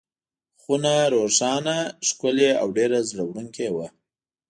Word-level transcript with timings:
خونه 0.61 0.93
روښانه، 1.13 1.77
ښکلې 2.07 2.49
او 2.61 2.67
ډېره 2.77 2.99
زړه 3.09 3.23
وړونکې 3.27 3.67
وه. 3.75 3.87